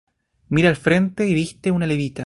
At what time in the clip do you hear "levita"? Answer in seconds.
1.85-2.19